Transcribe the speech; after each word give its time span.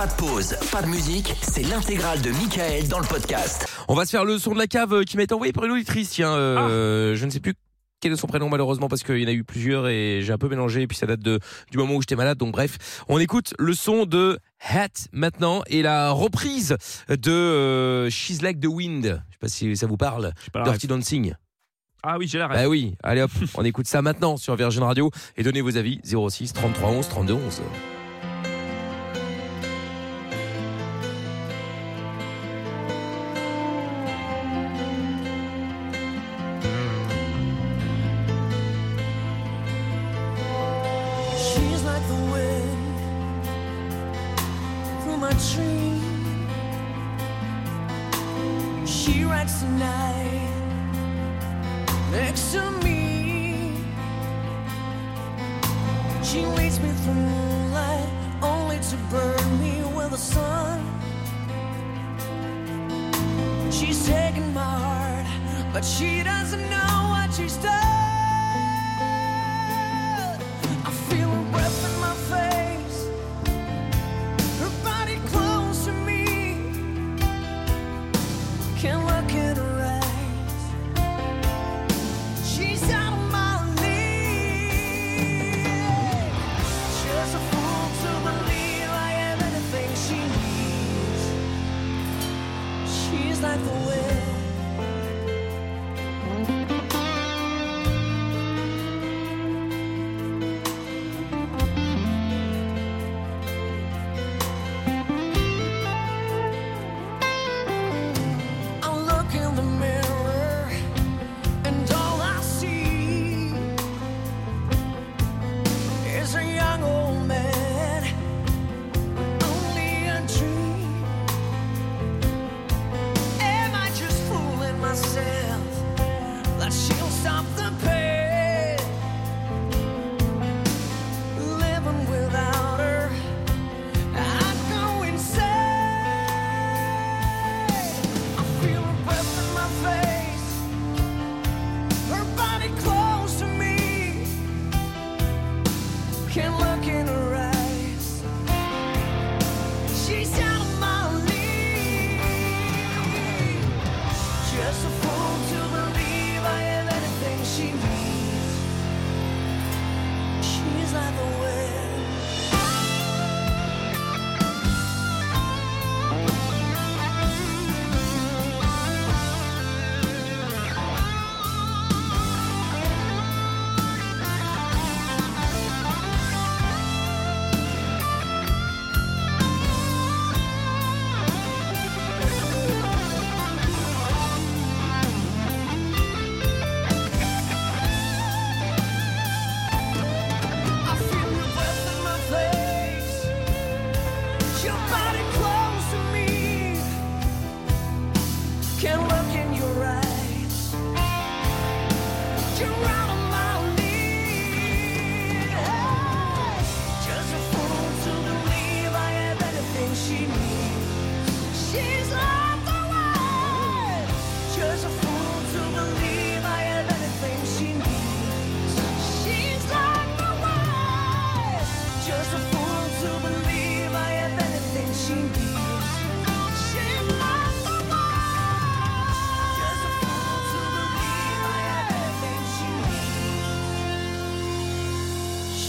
Pas 0.00 0.06
de 0.06 0.12
pause, 0.14 0.56
pas 0.72 0.80
de 0.80 0.86
musique, 0.86 1.34
c'est 1.42 1.62
l'intégrale 1.62 2.22
de 2.22 2.30
Michael 2.30 2.88
dans 2.88 3.00
le 3.00 3.06
podcast. 3.06 3.66
On 3.86 3.94
va 3.94 4.06
se 4.06 4.10
faire 4.12 4.24
le 4.24 4.38
son 4.38 4.54
de 4.54 4.58
la 4.58 4.66
cave 4.66 4.94
euh, 4.94 5.04
qui 5.04 5.18
m'a 5.18 5.24
été 5.24 5.34
envoyé 5.34 5.52
par 5.52 5.66
une 5.66 5.72
auditrice. 5.72 6.08
Tiens, 6.08 6.32
euh, 6.32 7.14
je 7.16 7.26
ne 7.26 7.30
sais 7.30 7.38
plus 7.38 7.52
quel 8.00 8.14
est 8.14 8.16
son 8.16 8.26
prénom 8.26 8.48
malheureusement 8.48 8.88
parce 8.88 9.02
qu'il 9.02 9.18
y 9.18 9.24
en 9.26 9.28
a 9.28 9.32
eu 9.32 9.44
plusieurs 9.44 9.88
et 9.88 10.22
j'ai 10.22 10.32
un 10.32 10.38
peu 10.38 10.48
mélangé 10.48 10.80
et 10.80 10.86
puis 10.86 10.96
ça 10.96 11.04
date 11.04 11.20
de 11.20 11.38
du 11.70 11.76
moment 11.76 11.96
où 11.96 12.00
j'étais 12.00 12.16
malade 12.16 12.38
donc 12.38 12.52
bref 12.52 13.04
on 13.10 13.18
écoute 13.18 13.52
le 13.58 13.74
son 13.74 14.06
de 14.06 14.38
Hat 14.70 14.88
maintenant 15.12 15.60
et 15.66 15.82
la 15.82 16.12
reprise 16.12 16.78
de 17.10 17.30
euh, 17.30 18.08
She's 18.08 18.40
Like 18.40 18.58
the 18.58 18.68
Wind 18.68 19.04
je 19.04 19.32
sais 19.34 19.38
pas 19.38 19.48
si 19.48 19.76
ça 19.76 19.86
vous 19.86 19.98
parle 19.98 20.32
Dirty 20.64 20.86
Dancing 20.86 21.34
Ah 22.02 22.16
oui, 22.18 22.26
j'ai 22.26 22.38
la 22.38 22.46
rêve. 22.48 22.58
bah 22.58 22.68
oui 22.70 22.94
allez 23.02 23.20
hop 23.20 23.32
on 23.54 23.66
écoute 23.66 23.86
ça 23.86 24.00
maintenant 24.00 24.38
sur 24.38 24.56
Virgin 24.56 24.82
Radio 24.82 25.10
et 25.36 25.42
donnez 25.42 25.60
vos 25.60 25.76
avis 25.76 26.00
06 26.04 26.54
33 26.54 26.88
11 26.88 27.06
32 27.10 27.34
11 27.34 27.60
tree. 45.34 46.00
She 48.86 49.24
writes 49.24 49.60
the 49.60 49.68
night 49.68 50.50
next 52.10 52.52
to 52.52 52.70
me. 52.84 53.76
She 56.22 56.46
leads 56.46 56.78
me 56.80 56.90
through 57.02 57.14
moonlight 57.14 58.08
only 58.42 58.78
to 58.78 58.96
burn 59.10 59.60
me 59.60 59.82
with 59.96 60.10
the 60.10 60.18
sun. 60.18 60.80
She's 63.70 64.06
taken 64.06 64.52
my 64.54 64.60
heart, 64.62 65.26
but 65.72 65.84
she 65.84 66.22
doesn't 66.22 66.69
like 93.42 93.64
the 93.64 93.70
wind. 93.70 94.39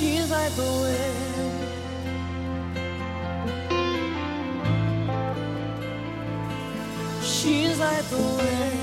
She's 0.01 0.31
like 0.31 0.51
the 0.56 0.63
wind. 0.63 1.62
She's 7.22 7.78
like 7.79 8.03
the 8.09 8.17
wind. 8.17 8.81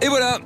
Et 0.00 0.08
voilà 0.08 0.38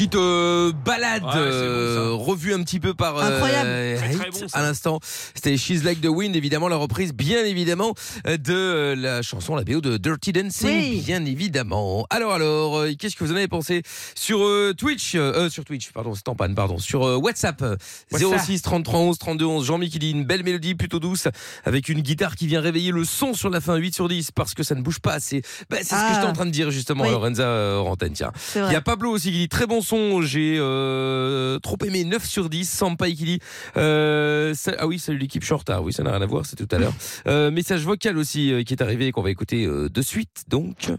Petite 0.00 0.14
euh, 0.14 0.72
balade 0.72 1.22
Ouais, 1.24 1.30
bon, 1.30 1.36
euh, 1.36 2.12
revue 2.14 2.54
un 2.54 2.62
petit 2.62 2.80
peu 2.80 2.94
par 2.94 3.18
euh, 3.18 3.34
Incroyable. 3.34 3.98
Très, 3.98 4.14
très 4.14 4.26
Hate 4.28 4.40
bon, 4.40 4.48
ça. 4.48 4.58
à 4.58 4.62
l'instant. 4.62 4.98
C'était 5.34 5.58
She's 5.58 5.84
Like 5.84 6.00
the 6.00 6.06
Wind, 6.06 6.34
évidemment 6.36 6.68
la 6.68 6.76
reprise, 6.76 7.12
bien 7.12 7.44
évidemment, 7.44 7.92
euh, 8.26 8.38
de 8.38 8.54
euh, 8.54 8.96
la 8.96 9.20
chanson, 9.20 9.56
la 9.56 9.62
BO 9.64 9.82
de 9.82 9.98
Dirty 9.98 10.32
Dancing, 10.32 10.68
Oui. 10.70 11.02
bien 11.04 11.22
évidemment. 11.26 12.06
Alors 12.08 12.32
alors, 12.32 12.78
euh, 12.78 12.92
qu'est-ce 12.98 13.14
que 13.14 13.24
vous 13.24 13.32
en 13.32 13.36
avez 13.36 13.46
pensé 13.46 13.82
sur 14.14 14.42
euh, 14.42 14.72
Twitch, 14.72 15.16
euh, 15.16 15.34
euh, 15.34 15.50
sur 15.50 15.66
Twitch, 15.66 15.90
pardon, 15.92 16.14
c'est 16.14 16.28
en 16.28 16.34
panne, 16.34 16.54
pardon, 16.54 16.78
sur 16.78 17.04
euh, 17.06 17.16
WhatsApp, 17.16 17.60
euh, 17.60 17.76
WhatsApp. 18.10 18.40
06 18.40 18.62
33 18.62 19.00
11 19.00 19.18
32 19.18 19.44
11. 19.44 19.66
Jean-Mi 19.66 19.90
qui 19.90 19.98
dit 19.98 20.12
une 20.12 20.24
belle 20.24 20.44
mélodie 20.44 20.74
plutôt 20.76 20.98
douce 20.98 21.28
avec 21.66 21.90
une 21.90 22.00
guitare 22.00 22.36
qui 22.36 22.46
vient 22.46 22.62
réveiller 22.62 22.90
le 22.90 23.04
son 23.04 23.34
sur 23.34 23.50
la 23.50 23.60
fin 23.60 23.76
8 23.76 23.94
sur 23.94 24.08
10 24.08 24.30
parce 24.30 24.54
que 24.54 24.62
ça 24.62 24.74
ne 24.74 24.80
bouge 24.80 25.00
pas 25.00 25.12
assez. 25.12 25.42
Bah, 25.68 25.76
c'est 25.80 25.84
ce 25.84 25.90
que 25.90 25.96
Ah. 25.98 26.12
j'étais 26.14 26.26
en 26.26 26.32
train 26.32 26.46
de 26.46 26.50
dire 26.52 26.70
justement, 26.70 27.04
Oui. 27.04 27.10
Lorenza 27.10 27.42
euh, 27.42 27.80
Rantaine, 27.80 28.14
tiens. 28.14 28.32
Il 28.56 28.72
y 28.72 28.76
a 28.76 28.80
Pablo 28.80 29.10
aussi 29.10 29.30
qui 29.30 29.36
dit 29.40 29.48
très 29.50 29.66
bon 29.66 29.82
j'ai 30.22 30.56
euh, 30.58 31.58
trop 31.58 31.76
aimé 31.84 32.04
9 32.04 32.24
sur 32.24 32.48
10. 32.48 32.68
Sampaï 32.70 33.14
qui 33.14 33.24
dit 33.24 33.38
euh, 33.76 34.54
ça- 34.54 34.74
ah 34.78 34.86
oui, 34.86 34.98
salut 34.98 35.18
l'équipe, 35.18 35.42
je 35.42 35.46
suis 35.46 35.54
en 35.54 35.58
retard. 35.58 35.82
Oui, 35.82 35.92
ça 35.92 36.02
n'a 36.02 36.12
rien 36.12 36.22
à 36.22 36.26
voir, 36.26 36.46
c'est 36.46 36.56
tout 36.56 36.68
à 36.74 36.78
l'heure. 36.78 36.94
Euh, 37.26 37.50
message 37.50 37.84
vocal 37.84 38.16
aussi 38.18 38.52
euh, 38.52 38.62
qui 38.62 38.72
est 38.74 38.82
arrivé 38.82 39.08
et 39.08 39.12
qu'on 39.12 39.22
va 39.22 39.30
écouter 39.30 39.64
euh, 39.66 39.88
de 39.88 40.02
suite 40.02 40.44
donc. 40.48 40.90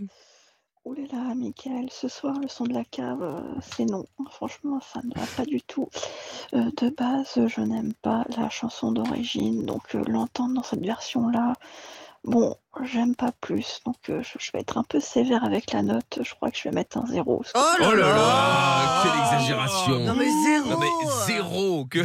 Oh 0.84 0.94
là 0.94 1.04
là, 1.12 1.36
Michael, 1.36 1.90
ce 1.92 2.08
soir, 2.08 2.36
le 2.42 2.48
son 2.48 2.66
de 2.66 2.74
la 2.74 2.84
cave, 2.84 3.22
euh, 3.22 3.40
c'est 3.62 3.86
non. 3.86 4.06
Franchement, 4.32 4.80
ça 4.82 5.00
ne 5.04 5.14
va 5.20 5.26
pas 5.38 5.46
du 5.46 5.62
tout. 5.62 5.88
Euh, 6.54 6.70
de 6.78 6.90
base, 6.90 7.40
je 7.48 7.62
n'aime 7.62 7.94
pas 8.02 8.26
la 8.38 8.50
chanson 8.50 8.92
d'origine, 8.92 9.66
donc 9.66 9.96
euh, 9.96 10.04
l'entendre 10.08 10.56
dans 10.56 10.64
cette 10.64 10.84
version-là, 10.86 11.54
bon, 12.24 12.56
j'aime 12.84 13.16
pas 13.16 13.32
plus. 13.42 13.80
Donc 13.86 13.96
euh, 14.10 14.22
je, 14.24 14.38
je 14.44 14.52
vais 14.54 14.60
être 14.60 14.78
un 14.78 14.84
peu 14.84 15.00
sévère 15.00 15.44
avec 15.44 15.72
la 15.72 15.82
note. 15.82 16.20
Je 16.22 16.34
crois 16.36 16.50
que 16.52 16.58
je 16.58 16.64
vais 16.70 16.76
mettre 16.76 16.98
un 16.98 17.06
zéro. 17.08 17.44
Oh 17.56 17.60
là 17.80 17.96
là, 17.96 19.04
quelle 19.04 19.22
exagération. 19.40 20.00
Non 20.00 20.16
mais 20.16 20.28
zéro 20.46 20.70
Non, 20.70 20.78
mais 20.80 20.88
zéro 21.28 21.86
que. 21.86 22.00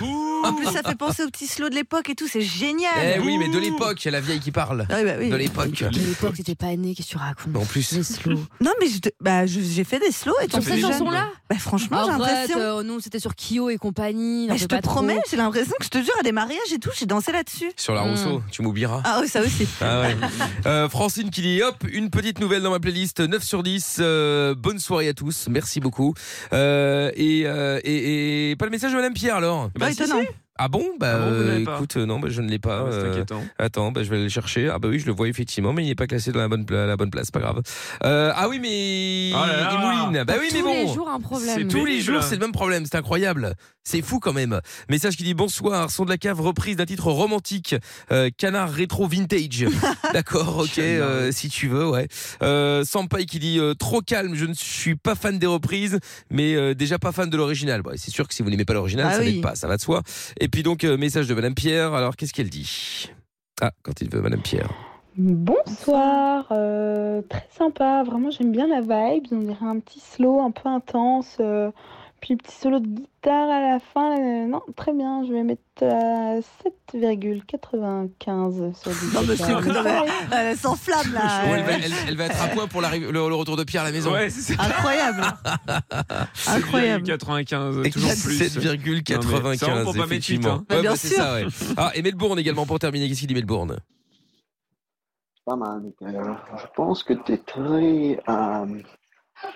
En 0.47 0.53
plus, 0.53 0.67
ça 0.67 0.83
fait 0.83 0.95
penser 0.95 1.25
au 1.25 1.29
petit 1.31 1.47
slow 1.47 1.69
de 1.71 1.75
l'époque 1.75 2.09
et 2.11 2.15
tout, 2.15 2.29
c'est 2.29 2.41
génial 2.43 2.93
Eh 3.17 3.19
oui, 3.21 3.37
mais 3.39 3.49
de 3.49 3.59
l'époque, 3.59 4.05
la 4.05 4.21
vieille 4.21 4.39
qui 4.39 4.53
parle. 4.53 4.87
Ah 4.91 4.95
oui, 4.99 5.05
bah 5.05 5.13
oui. 5.19 5.31
De 5.31 5.37
l'époque. 5.37 5.83
À 5.83 5.89
l'époque, 5.91 6.35
t'étais 6.37 6.55
pas 6.55 6.77
né, 6.77 6.95
qu'est-ce 6.95 7.09
que 7.09 7.13
tu 7.13 7.19
racontes? 7.19 7.57
En 7.57 7.65
plus. 7.65 7.93
Les 7.93 8.03
slow. 8.03 8.39
Non 8.61 8.73
mais 8.81 8.89
je 8.89 8.99
te- 8.99 9.09
bah, 9.21 9.47
je- 9.47 9.61
j'ai 9.61 9.85
fait 9.85 9.99
des 9.99 10.11
slows 10.13 10.35
et 10.43 10.49
Sur 10.49 10.59
tout. 10.61 10.65
cette 10.67 10.81
chanson-là 10.81 11.27
Bah 11.51 11.57
franchement, 11.59 12.03
j'ai 12.05 12.11
Arrête, 12.11 12.49
l'impression... 12.49 12.59
euh, 12.59 12.83
nous 12.83 13.01
c'était 13.01 13.19
sur 13.19 13.35
Kyo 13.35 13.71
et 13.71 13.77
compagnie. 13.79 14.47
Bah, 14.47 14.53
n'en 14.53 14.57
je 14.57 14.63
fais 14.63 14.69
te 14.69 14.75
pas 14.77 14.83
trop. 14.83 14.95
promets, 14.97 15.21
j'ai 15.31 15.37
l'impression 15.37 15.73
que 15.79 15.85
je 15.85 15.91
te 15.91 15.99
jure, 15.99 16.15
à 16.21 16.23
des 16.23 16.33
mariages 16.33 16.73
et 16.73 16.79
tout, 16.79 16.91
j'ai 16.97 17.07
dansé 17.07 17.33
là-dessus. 17.33 17.73
Sur 17.77 17.95
la 17.95 18.05
Mm. 18.05 18.11
Rousseau, 18.11 18.43
tu 18.51 18.63
m'oublieras. 18.63 19.03
Ah 19.05 19.19
oui, 19.21 19.29
ça 19.29 19.41
aussi. 19.41 19.67
Ah 19.81 20.01
ouais. 20.03 20.17
Euh, 20.65 20.89
Francine 20.89 21.31
qui 21.31 21.43
dit 21.43 21.63
hop 21.63 21.85
une 21.93 22.11
petite 22.11 22.41
nouvelle 22.41 22.63
dans 22.63 22.71
ma 22.71 22.81
playlist 22.81 23.21
9 23.21 23.43
sur 23.43 23.63
10 23.63 23.99
euh, 24.01 24.55
bonne 24.55 24.79
soirée 24.79 25.09
à 25.09 25.15
tous 25.15 25.49
merci 25.51 25.81
beaucoup 25.81 26.15
euh, 26.53 27.11
et, 27.15 27.43
euh, 27.47 27.79
et, 27.85 28.51
et 28.53 28.57
pas 28.57 28.65
le 28.65 28.71
message 28.71 28.91
de 28.93 28.97
Madame 28.97 29.13
Pierre 29.15 29.37
alors 29.37 29.71
Bah, 29.79 29.91
étonnant. 29.91 30.23
Ah 30.59 30.69
bon? 30.69 30.85
Bah 30.99 31.13
Ah 31.15 31.19
bon, 31.19 31.27
euh, 31.33 31.59
écoute 31.59 31.97
euh, 31.97 32.07
non 32.07 32.19
bah, 32.21 32.29
je 32.31 32.41
ne 32.43 32.49
l'ai 32.49 32.59
pas 32.59 32.79
Ah, 32.81 32.85
bah, 32.85 32.89
c'est 32.93 32.99
euh, 32.99 33.13
inquiétant. 33.13 33.43
attends 33.59 33.93
bah, 33.93 34.03
je 34.03 34.09
vais 34.11 34.17
aller 34.17 34.25
le 34.25 34.31
chercher 34.31 34.69
ah 34.69 34.79
bah 34.79 34.89
oui 34.89 34.99
je 34.99 35.07
le 35.07 35.13
vois 35.13 35.29
effectivement 35.29 35.73
mais 35.73 35.85
il 35.85 35.89
n'est 35.89 35.95
pas 35.95 36.07
classé 36.07 36.33
dans 36.33 36.41
la 36.41 36.49
bonne 36.49 36.65
pla- 36.65 36.87
la 36.87 36.97
bonne 36.97 37.11
place 37.11 37.31
pas 37.31 37.41
grave 37.41 37.61
euh, 38.05 38.33
ah 38.35 38.49
oui 38.49 38.59
mais 38.61 39.33
Oh 39.35 39.47
là 39.47 39.57
là. 39.57 39.71
il 39.73 39.79
mouline 39.79 40.25
bah 40.25 40.35
oui 40.41 40.49
mais 40.53 40.59
Tous 40.61 40.65
bon 40.65 40.87
les 40.87 40.95
jours 40.95 41.09
un 41.09 41.21
problème. 41.21 41.55
C'est 41.57 41.69
tous 41.69 41.85
les 41.85 42.01
jours, 42.01 42.23
c'est 42.23 42.35
le 42.37 42.41
même 42.41 42.53
problème, 42.53 42.85
c'est 42.87 42.97
incroyable. 42.97 43.55
C'est 43.89 44.03
fou 44.03 44.19
quand 44.19 44.33
même. 44.33 44.61
Message 44.91 45.17
qui 45.17 45.23
dit 45.23 45.35
bonsoir, 45.35 45.91
son 45.93 46.05
de 46.05 46.11
la 46.11 46.19
cave 46.19 46.41
reprise 46.41 46.75
d'un 46.77 46.87
titre 46.87 47.07
romantique, 47.13 47.77
euh, 48.11 48.31
canard 48.37 48.69
rétro 48.73 49.07
vintage. 49.07 49.65
D'accord, 50.13 50.59
ok, 50.59 50.79
euh, 50.79 51.31
si 51.31 51.49
tu 51.49 51.69
veux, 51.69 51.89
ouais. 51.89 52.09
Euh, 52.43 52.83
Sampai 52.83 53.27
qui 53.27 53.39
dit 53.39 53.61
euh, 53.61 53.75
trop 53.75 54.01
calme, 54.01 54.35
je 54.35 54.45
ne 54.45 54.55
suis 54.55 54.97
pas 54.97 55.15
fan 55.15 55.39
des 55.39 55.47
reprises, 55.47 56.01
mais 56.31 56.55
euh, 56.57 56.75
déjà 56.75 56.99
pas 56.99 57.13
fan 57.13 57.31
de 57.31 57.37
l'original. 57.37 57.83
Bon, 57.83 57.93
c'est 57.97 58.11
sûr 58.11 58.27
que 58.27 58.35
si 58.35 58.43
vous 58.43 58.51
n'aimez 58.51 58.65
pas 58.65 58.75
l'original, 58.75 59.07
Ah 59.09 59.15
ça 59.15 59.21
oui. 59.21 59.35
n'aide 59.35 59.43
pas, 59.43 59.55
ça 59.55 59.69
va 59.69 59.77
de 59.77 59.83
soi. 59.83 60.03
Et 60.41 60.46
puis 60.49 60.63
donc 60.63 60.85
euh, 60.85 60.97
message 60.97 61.29
de 61.29 61.35
Madame 61.35 61.55
Pierre. 61.55 61.95
Alors 61.95 62.17
qu'est-ce 62.17 62.33
qu'elle 62.33 62.51
dit? 62.51 63.11
Ah, 63.61 63.73
quand 63.83 64.01
il 64.01 64.11
veut, 64.11 64.21
Madame 64.21 64.43
Pierre. 64.43 64.71
Bonsoir, 65.19 66.47
euh, 66.51 67.23
très 67.23 67.49
sympa, 67.51 68.03
vraiment 68.05 68.31
j'aime 68.31 68.53
bien 68.53 68.67
la 68.67 68.83
vibe, 68.83 69.25
on 69.33 69.39
dirait 69.39 69.65
un 69.65 69.81
petit 69.81 69.99
slow 69.99 70.43
un 70.43 70.51
peu 70.51 70.69
intense, 70.69 71.39
euh, 71.41 71.71
puis 72.27 72.37
petit 72.37 72.57
solo 72.57 72.81
de 72.81 72.87
guitare 72.89 73.49
à 73.49 73.61
la 73.61 73.79
fin, 73.79 74.19
euh, 74.19 74.47
non, 74.49 74.61
très 74.75 74.93
bien, 74.93 75.25
je 75.25 75.33
vais 75.33 75.45
mettre 75.45 75.63
à 75.81 76.41
7,95 76.93 78.75
sur 78.75 78.91
10. 79.01 79.15
Non, 79.15 79.21
mais 79.29 79.37
c'est 79.37 79.53
non, 79.53 79.61
mais, 79.85 80.03
Elle 80.33 80.57
s'enflamme 80.57 81.13
là. 81.13 81.45
Elle, 81.47 81.63
va, 81.63 81.73
elle- 81.75 81.93
elle 82.09 82.17
va 82.17 82.25
être 82.25 82.43
à 82.43 82.49
point 82.49 82.67
pour 82.67 82.81
le, 82.83 83.11
le 83.13 83.35
retour 83.35 83.57
de 83.57 83.63
Pierre 83.63 83.83
à 83.83 83.85
la 83.85 83.93
maison. 83.93 84.13
Ouais, 84.13 84.29
c'est 84.29 84.55
ça. 84.55 84.61
Incroyable. 84.61 85.23
Incroyable. 86.49 87.05
95, 87.05 87.83
Et 87.85 87.91
toujours 87.91 88.11
plus. 88.11 88.41
7,95 88.41 89.23
Non, 89.23 89.51
mais 89.51 89.57
c'est 89.57 89.67
vraiment 89.67 89.85
pour 89.85 89.93
pas 89.93 89.99
mettre 90.01 90.07
effectivement. 90.13 90.49
huit, 90.49 90.59
hein. 90.59 90.65
Bah, 90.69 90.75
Ouais, 90.77 90.83
bien 90.83 90.91
bah, 90.91 90.97
c'est 90.97 91.09
sûr. 91.09 91.17
ça, 91.19 91.35
ouais. 91.35 91.45
Ah, 91.77 91.93
et 91.95 92.03
Melbourne 92.03 92.39
également 92.41 92.67
pour 92.67 92.81
terminer. 92.81 93.07
Qu'est-ce 93.09 93.21
qu'il 93.21 93.29
dit 93.29 93.35
Melbourne? 93.35 93.79
Pas 95.45 95.55
mal, 95.55 95.81
Michael. 95.81 96.21
Je 96.59 96.67
pense 96.75 97.05
que 97.05 97.13
tu 97.15 97.33
es 97.35 97.39
très 97.39 98.21
euh, 98.29 98.67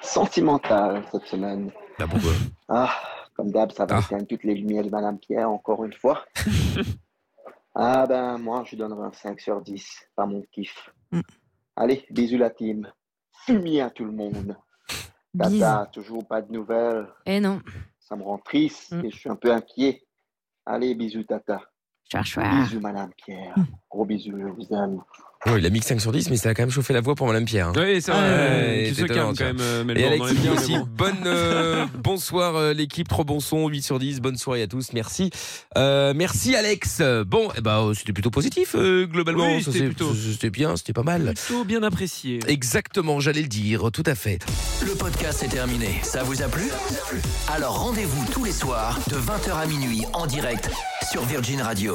sentimental 0.03 1.03
cette 1.11 1.27
semaine. 1.27 1.73
Pourquoi 2.09 2.33
Ah, 2.69 2.91
comme 3.35 3.51
d'hab, 3.51 3.73
ça 3.73 3.87
va 3.87 3.97
Ah. 3.99 4.01
éteindre 4.05 4.27
toutes 4.27 4.45
les 4.45 4.55
lumières 4.55 4.85
de 4.85 4.91
Madame 4.91 5.19
Pierre 5.19 5.51
encore 5.51 5.85
une 5.85 5.93
fois. 5.93 6.25
ah 7.75 8.07
ben, 8.07 8.39
moi, 8.39 8.65
je 8.67 8.77
donnerai 8.77 9.07
un 9.07 9.13
5 9.13 9.41
sur 9.41 9.61
10. 9.61 10.09
Pas 10.17 10.27
mon 10.27 10.43
kiff. 10.53 10.91
Mm. 11.13 11.21
Allez, 11.77 12.05
bisous 12.11 12.39
la 12.39 12.51
team. 12.51 12.91
Fumier 13.47 13.83
à 13.83 13.91
tout 13.91 14.05
le 14.05 14.13
monde. 14.13 14.57
Tata, 15.39 15.89
toujours 15.93 16.27
pas 16.27 16.43
de 16.43 16.53
nouvelles. 16.53 17.09
Eh 17.25 17.41
non. 17.41 17.61
Ça 18.01 18.17
me 18.17 18.23
rend 18.25 18.39
triste 18.39 18.93
Mm. 18.93 19.05
et 19.05 19.11
je 19.11 19.17
suis 19.17 19.31
un 19.31 19.37
peu 19.37 19.53
inquiet. 19.53 20.03
Allez, 20.67 20.95
bisous, 20.95 21.23
Tata. 21.25 21.61
Chouard, 22.11 22.25
chouard. 22.27 22.63
Bisous, 22.65 22.81
Madame 22.81 23.13
Pierre. 23.17 23.55
Gros 23.91 24.05
bisous, 24.05 24.37
je 24.39 24.47
vous 24.47 24.75
aime. 24.75 25.01
Oh, 25.47 25.53
Il 25.57 25.65
a 25.65 25.71
mis 25.71 25.81
que 25.81 25.87
5 25.87 25.99
sur 26.03 26.13
10, 26.13 26.29
mais 26.29 26.37
ça 26.37 26.51
a 26.51 26.55
quand 26.55 26.63
même 26.63 26.71
chauffé 26.71 26.93
la 26.93 27.01
voix 27.01 27.15
pour 27.15 27.27
Madame 27.27 27.47
Pierre. 27.47 27.69
hein. 27.69 27.73
Oui, 27.75 28.03
c'est 28.03 28.11
vrai. 28.11 28.21
Ouais, 28.21 28.85
tu 28.89 28.95
c'est 28.95 29.01
se 29.03 29.07
quand 29.07 29.41
même, 29.41 29.57
euh, 29.59 29.85
Et 29.97 30.35
qui 30.37 30.49
aussi 30.51 30.75
bonne, 30.95 31.17
euh, 31.25 31.87
bonsoir 31.99 32.57
euh, 32.57 32.75
l'équipe, 32.75 33.09
trop 33.09 33.25
bon 33.25 33.41
son, 33.41 33.67
8 33.67 33.81
sur 33.83 33.99
10, 33.99 34.21
bonne 34.21 34.37
soirée 34.37 34.61
à 34.63 34.67
tous, 34.67 34.93
merci. 34.93 35.31
Euh, 35.79 36.13
merci 36.15 36.55
Alex. 36.55 37.01
Bon, 37.27 37.49
eh 37.57 37.63
ben, 37.63 37.91
c'était 37.97 38.13
plutôt 38.13 38.31
positif 38.31 38.75
euh, 38.75 39.07
globalement, 39.07 39.55
Oui, 39.57 39.63
c'était 39.63 39.79
c'est- 39.79 39.85
plutôt- 39.87 40.15
c'était 40.15 40.51
bien, 40.51 40.77
c'était 40.77 40.93
pas 40.93 41.05
mal. 41.05 41.33
Plutôt 41.35 41.65
bien 41.65 41.83
apprécié. 41.83 42.41
Exactement, 42.47 43.19
j'allais 43.19 43.43
le 43.43 43.49
dire, 43.49 43.91
tout 43.93 44.05
à 44.05 44.15
fait. 44.15 44.41
Le 44.85 44.93
podcast 44.95 45.43
est 45.43 45.49
terminé. 45.49 46.01
Ça 46.03 46.23
vous 46.23 46.43
a 46.43 46.49
plu? 46.49 46.65
Alors 47.49 47.79
rendez-vous 47.83 48.27
tous 48.31 48.45
les 48.45 48.53
soirs 48.53 48.99
de 49.09 49.17
20h 49.17 49.55
à 49.59 49.67
minuit 49.67 50.03
en 50.13 50.27
direct 50.27 50.69
sur 51.11 51.25
Virgin 51.25 51.63
Radio. 51.63 51.95